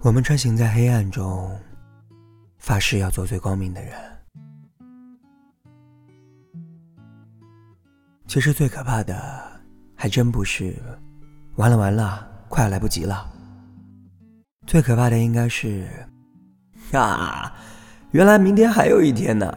[0.00, 1.50] 我们穿行在黑暗中，
[2.56, 3.92] 发誓要做最光明的人。
[8.28, 9.60] 其实最可怕的，
[9.96, 10.72] 还真不是
[11.56, 13.28] “完了完了，快要来不及了”。
[14.68, 15.88] 最可怕的应该是，
[16.92, 17.52] 啊，
[18.12, 19.52] 原来明天还有一天呢。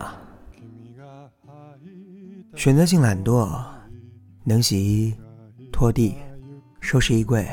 [2.56, 3.64] 选择性懒惰，
[4.44, 5.16] 能洗衣、
[5.72, 6.18] 拖地、
[6.80, 7.48] 收拾衣柜，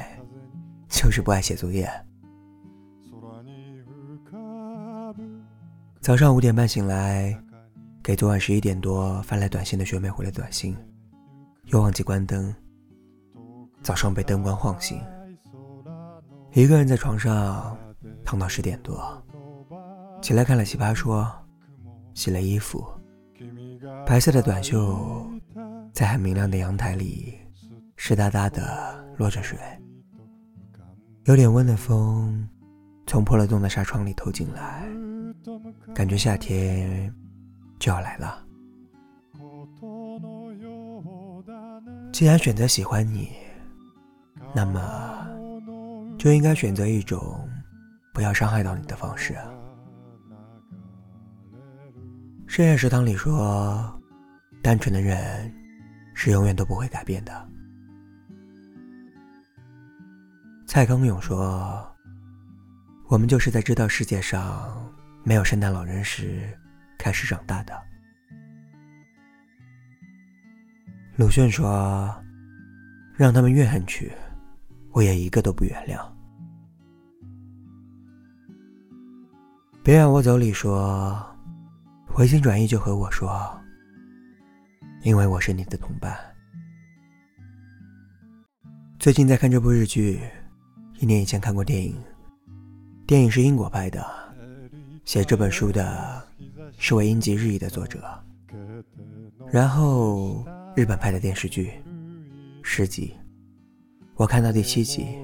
[0.89, 1.87] 就是不爱写作业。
[6.09, 7.39] 早上五点半醒来，
[8.03, 10.75] 给昨晚十一点多发来短信的学妹回了短信，
[11.67, 12.55] 又忘记关灯。
[13.83, 14.99] 早上被灯光晃醒，
[16.55, 17.77] 一个人在床上
[18.25, 19.23] 躺到十点多，
[20.23, 21.31] 起来看了奇葩说，
[22.15, 22.83] 洗了衣服，
[24.07, 25.31] 白色的短袖
[25.93, 27.35] 在很明亮的阳台里
[27.97, 29.59] 湿哒哒的落着水，
[31.25, 32.49] 有点温的风
[33.07, 34.89] 从破了洞的纱窗里透进来。
[35.95, 37.13] 感觉夏天
[37.79, 38.45] 就要来了。
[42.13, 43.31] 既然选择喜欢你，
[44.55, 45.27] 那么
[46.19, 47.49] 就应该选择一种
[48.13, 49.37] 不要伤害到你的方式。
[52.47, 54.01] 深夜食堂里说，
[54.63, 55.53] 单纯的人
[56.15, 57.49] 是永远都不会改变的。
[60.67, 61.87] 蔡康永说，
[63.09, 64.93] 我们就是在知道世界上。
[65.25, 66.49] 没有圣诞老人时，
[66.99, 67.79] 开始长大的。
[71.17, 72.15] 鲁迅说
[73.15, 74.11] ：“让他们怨恨去，
[74.93, 76.01] 我也一个都不原谅。”
[79.83, 81.21] 别让我走里说
[82.07, 83.61] ：“回心转意就和我说，
[85.03, 86.17] 因为我是你的同伴。”
[88.99, 90.21] 最近在看这部日剧，
[90.99, 91.97] 一年以前看过电影，
[93.07, 94.28] 电影是英国拍的。
[95.09, 96.23] 写这本书的
[96.77, 97.99] 是位英籍日裔的作者，
[99.51, 100.45] 然后
[100.77, 101.73] 日本拍的电视剧
[102.63, 103.15] 十集，
[104.17, 105.17] 我看到第七集，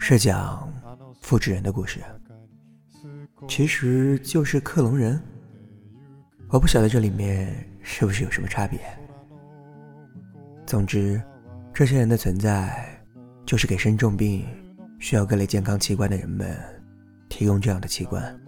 [0.00, 0.68] 是讲
[1.20, 2.00] 复制人的故事，
[3.46, 5.22] 其实就是克隆人，
[6.48, 8.80] 我不晓得这里面是不是有什么差别。
[10.66, 11.22] 总之，
[11.72, 13.00] 这些人的存在，
[13.46, 14.44] 就是给生重病、
[14.98, 16.58] 需要各类健康器官的人们
[17.28, 18.38] 提供这样的器官。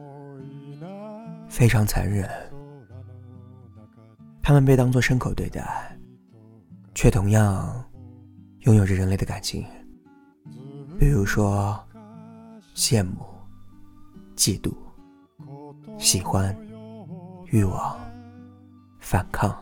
[1.53, 2.27] 非常残忍，
[4.43, 5.63] 他们被当作牲口对待，
[6.95, 7.85] 却同样
[8.61, 9.63] 拥有着人类的感情，
[10.99, 11.79] 比如说
[12.75, 13.21] 羡慕、
[14.35, 14.73] 嫉妒、
[15.99, 16.57] 喜欢、
[17.51, 18.01] 欲望、
[18.99, 19.55] 反抗、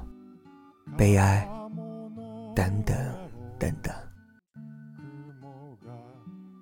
[0.97, 1.47] 悲哀
[2.55, 2.97] 等等
[3.59, 3.93] 等等。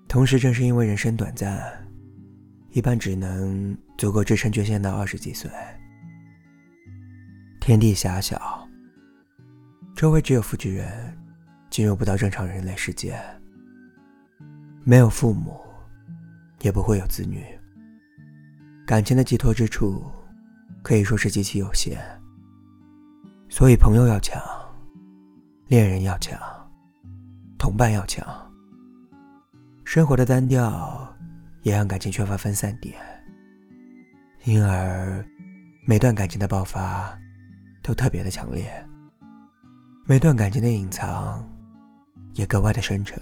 [0.09, 1.63] 同时，正是因为人生短暂。
[2.71, 5.51] 一般只能足够支撑捐献到二十几岁。
[7.61, 8.67] 天地狭小，
[9.97, 11.19] 周围只有复制人，
[11.69, 13.21] 进入不到正常人类世界。
[14.85, 15.61] 没有父母，
[16.63, 17.45] 也不会有子女。
[18.87, 20.03] 感情的寄托之处，
[20.81, 21.99] 可以说是极其有限。
[23.51, 24.41] 所以，朋友要强，
[25.67, 26.39] 恋人要强，
[27.59, 28.25] 同伴要强。
[29.85, 31.05] 生活的单调。
[31.63, 32.95] 也让感情缺乏分散点，
[34.49, 35.23] 因而
[35.85, 37.15] 每段感情的爆发
[37.83, 38.65] 都特别的强烈，
[40.07, 41.47] 每段感情的隐藏
[42.33, 43.21] 也格外的深沉。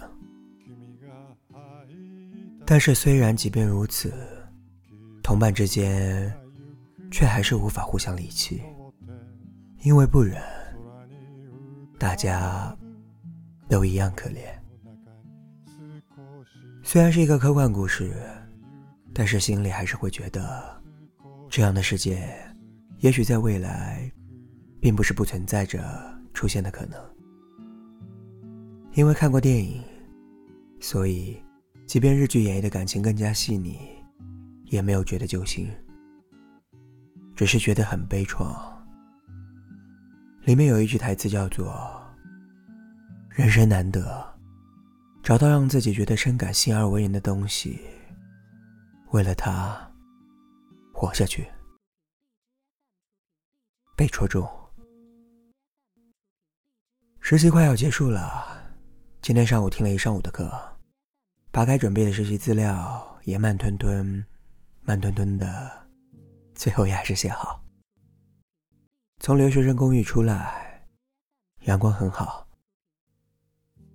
[2.64, 4.14] 但是，虽然即便如此，
[5.20, 6.32] 同伴之间
[7.10, 8.62] 却还是无法互相离弃，
[9.80, 10.40] 因为不忍，
[11.98, 12.72] 大家
[13.68, 14.42] 都一样可怜。
[16.84, 18.14] 虽然是一个科幻故事，
[19.12, 20.80] 但是心里还是会觉得，
[21.56, 22.30] 这样的世界，
[22.98, 24.12] 也许在未来，
[24.78, 25.82] 并不是不存在着
[26.34, 27.00] 出现的可能。
[28.92, 29.82] 因为看过电影，
[30.80, 31.42] 所以，
[31.86, 33.78] 即便日剧演绎的感情更加细腻，
[34.66, 35.66] 也没有觉得揪心，
[37.34, 38.54] 只是觉得很悲怆。
[40.44, 41.74] 里面有一句台词叫做
[43.34, 44.22] ：“人生难得。”
[45.24, 47.80] 找到让自己觉得深感心而为人的东西，
[49.12, 49.85] 为了他
[50.96, 51.46] 活下去。
[53.94, 54.48] 被戳中。
[57.20, 58.74] 实习快要结束了，
[59.20, 60.50] 今天上午听了一上午的课，
[61.50, 64.24] 把该准备的实习资料也慢吞吞、
[64.80, 65.86] 慢吞吞的，
[66.54, 67.62] 最后也还是写好。
[69.20, 70.82] 从留学生公寓出来，
[71.64, 72.48] 阳光很好，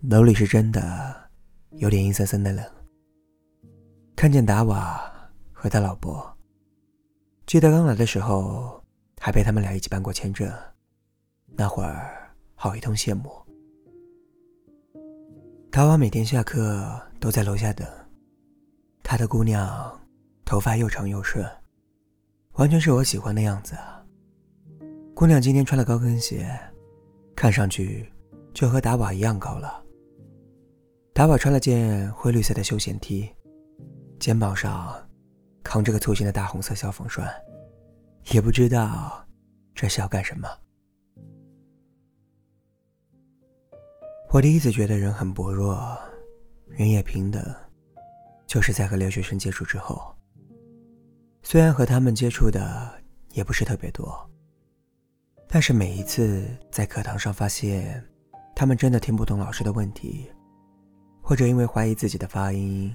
[0.01, 1.31] 楼里是真的。
[1.77, 2.63] 有点阴森森的冷，
[4.15, 5.11] 看见达瓦
[5.51, 6.30] 和他老婆。
[7.51, 8.81] 记得刚来的时候，
[9.19, 10.49] 还陪他们俩一起办过签证，
[11.47, 13.29] 那会儿好一通羡慕。
[15.69, 17.85] 达瓦每天下课都在楼下等，
[19.03, 19.99] 他的姑娘
[20.45, 21.45] 头发又长又顺，
[22.53, 23.75] 完全是我喜欢的样子。
[25.13, 26.57] 姑娘今天穿了高跟鞋，
[27.35, 28.09] 看上去
[28.53, 29.83] 就和达瓦一样高了。
[31.13, 33.29] 达瓦穿了件灰绿色的休闲 T，
[34.21, 35.05] 肩膀上
[35.63, 37.29] 扛着个粗心的大红色消防栓，
[38.31, 39.25] 也不知道
[39.73, 40.47] 这是要干什么。
[44.29, 45.97] 我第一次觉得人很薄弱，
[46.67, 47.43] 人也平等，
[48.47, 50.15] 就是在和留学生接触之后。
[51.43, 53.01] 虽然和他们接触的
[53.33, 54.29] 也不是特别多，
[55.47, 58.03] 但是每一次在课堂上发现
[58.55, 60.31] 他们真的听不懂老师的问题。
[61.23, 62.93] 或者因为怀疑自己的发音，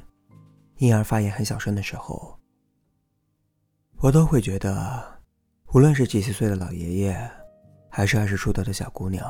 [0.78, 2.35] 因而发言很小声的时候，
[4.06, 5.20] 我都会觉得，
[5.74, 7.30] 无论是几十岁的老爷爷，
[7.88, 9.28] 还是二十出头的小姑娘，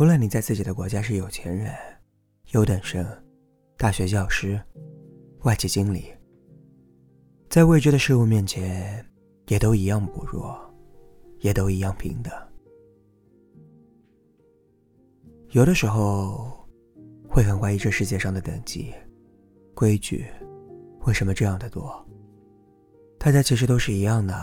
[0.00, 1.72] 无论你在自己的国家是有钱人、
[2.54, 3.06] 优等生、
[3.76, 4.60] 大学教师、
[5.42, 6.06] 外企经理，
[7.48, 9.06] 在未知的事物面前，
[9.46, 10.58] 也都一样薄弱，
[11.38, 12.32] 也都一样平等。
[15.50, 16.58] 有的时候。
[17.28, 18.92] 会很怀疑这世界上的等级、
[19.72, 20.26] 规矩，
[21.06, 22.06] 为什么这样的多？
[23.24, 24.34] 大家其实都是一样的，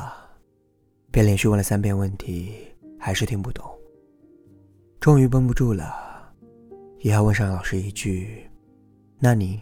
[1.11, 2.55] 便连续问了三遍问题，
[2.97, 3.69] 还是听不懂。
[5.01, 6.33] 终于绷不住了，
[6.99, 8.49] 也要问上老师一句
[9.19, 9.61] ：“那你？”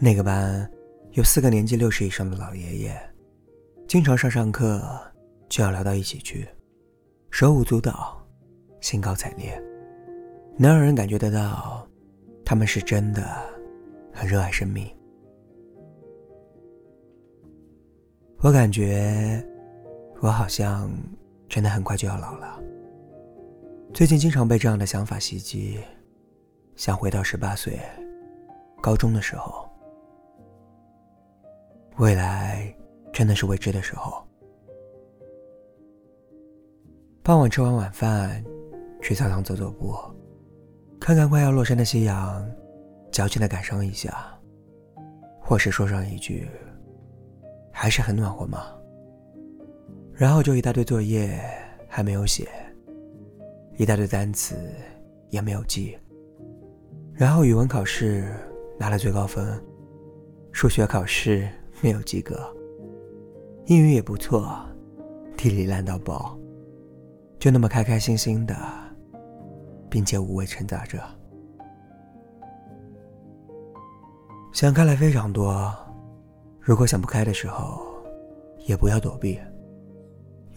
[0.00, 0.66] 那个班
[1.10, 2.98] 有四个年纪六十以上的老爷爷，
[3.86, 4.82] 经常上上课
[5.50, 6.48] 就要聊到一起去，
[7.30, 8.26] 手舞足蹈。
[8.80, 9.62] 兴高采烈，
[10.56, 11.86] 能让人感觉得到，
[12.42, 13.22] 他们是真的
[14.14, 14.95] 很热爱生命。
[18.38, 19.44] 我感觉，
[20.20, 20.90] 我好像
[21.48, 22.60] 真的很快就要老了。
[23.92, 25.80] 最近经常被这样的想法袭击，
[26.74, 27.80] 想回到十八岁，
[28.80, 29.68] 高中的时候。
[31.96, 32.74] 未来
[33.12, 34.22] 真的是未知的时候。
[37.22, 38.44] 傍晚吃完晚饭。
[39.02, 39.94] 去操场走走步，
[40.98, 42.44] 看看快要落山的夕阳，
[43.12, 44.36] 矫情的感伤一下，
[45.40, 46.48] 或是说上一句
[47.78, 48.68] “还是很暖和嘛”，
[50.16, 51.38] 然后就一大堆作业
[51.86, 52.48] 还没有写，
[53.76, 54.56] 一大堆单词
[55.28, 55.94] 也没有记，
[57.12, 58.34] 然后语文考试
[58.78, 59.62] 拿了最高分，
[60.52, 61.46] 数学考试
[61.82, 62.40] 没有及格，
[63.66, 64.58] 英语也不错，
[65.36, 66.34] 地理烂到爆，
[67.38, 68.56] 就那么开开心心的。
[69.88, 71.00] 并且无谓掺杂着，
[74.52, 75.72] 想开来非常多。
[76.66, 77.80] 如果想不开的时候，
[78.66, 79.38] 也不要躲避，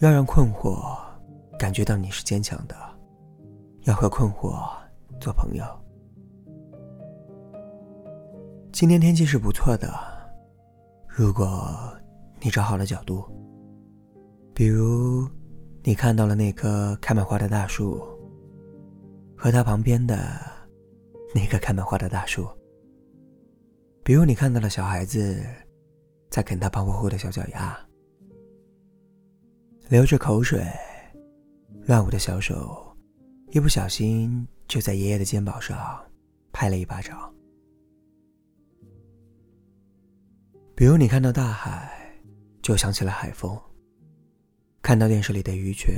[0.00, 0.98] 要让困惑
[1.56, 2.74] 感觉到你是坚强的，
[3.84, 4.60] 要和困惑
[5.20, 5.64] 做朋友。
[8.72, 9.88] 今天天气是不错的，
[11.06, 11.72] 如果
[12.40, 13.24] 你找好了角度，
[14.52, 15.24] 比如
[15.84, 18.02] 你看到了那棵开满花的大树。
[19.36, 20.38] 和它旁边的
[21.34, 22.46] 那个开满花的大树，
[24.04, 25.42] 比如你看到了小孩子
[26.30, 27.76] 在啃他胖乎乎的小脚丫，
[29.88, 30.64] 流着口水，
[31.86, 32.96] 乱舞的小手，
[33.50, 36.00] 一不小心就在爷爷的肩膀上
[36.52, 37.34] 拍了一巴掌。
[40.76, 42.16] 比如你看到大海，
[42.62, 43.58] 就想起了海风；
[44.80, 45.92] 看到电视里的鱼群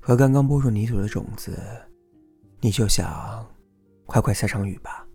[0.00, 1.56] 和刚刚播入泥土的种子。
[2.60, 3.48] 你就想，
[4.06, 5.06] 快快下场雨吧，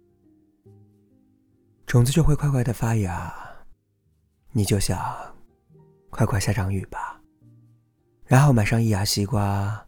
[1.85, 3.46] 种子就会快快的发芽。
[4.57, 4.99] 你就想，
[6.09, 7.21] 快快下场雨吧，
[8.25, 9.85] 然后买上一牙西瓜，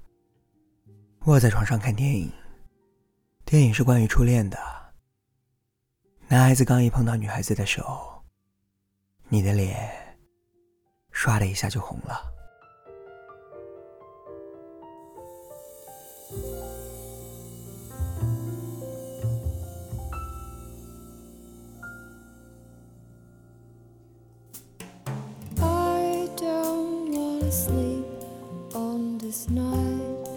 [1.25, 2.31] 卧在床上看电影。
[3.45, 4.59] 电影是关于初恋的，
[6.27, 7.83] 男孩子刚一碰到女孩子的手，
[9.27, 10.15] 你的脸
[11.11, 12.21] 唰的一下就红了。
[27.49, 28.05] asleep
[28.75, 30.27] on this night.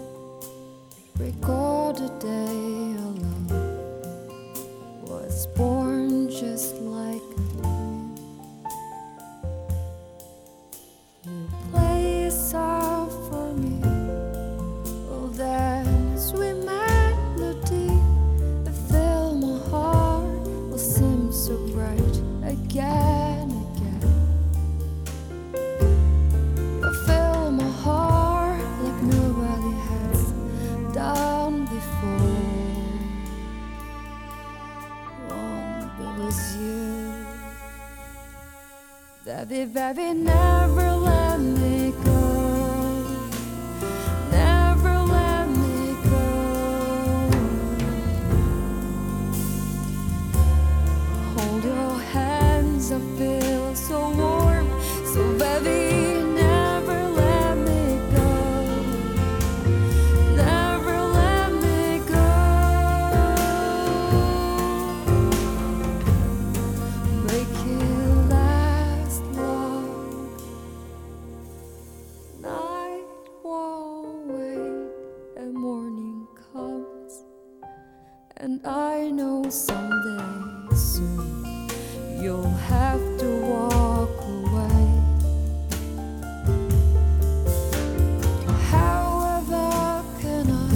[1.19, 2.82] Record a day.
[39.95, 40.42] every night.
[79.53, 81.69] Someday soon
[82.19, 84.85] you'll have to walk away.
[88.71, 90.73] However, can I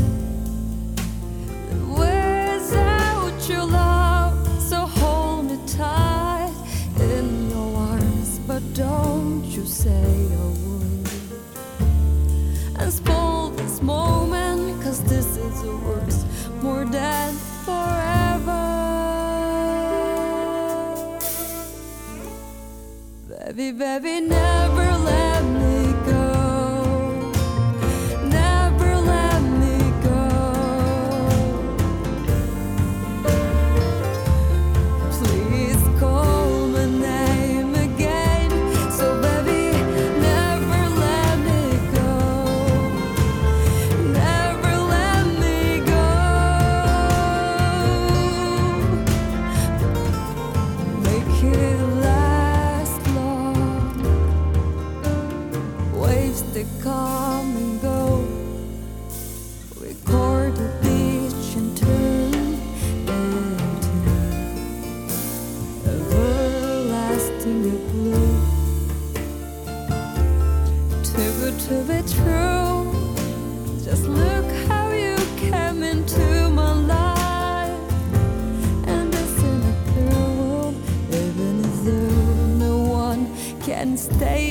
[1.89, 4.47] live without your love?
[4.61, 6.53] So hold me tight
[6.99, 11.09] in your arms, but don't you say a word
[12.77, 17.33] and spoil this moment, cause this is worth more than
[17.65, 18.06] forever.
[23.57, 25.26] Happy baby never left.
[56.57, 58.25] they come and go.
[59.79, 62.33] We court the beach and turn
[63.05, 63.95] into
[65.85, 67.61] everlasting
[67.91, 68.37] blue.
[71.09, 72.77] Too good to be true.
[73.83, 77.07] Just look how you came into my life.
[83.69, 84.46] and Stay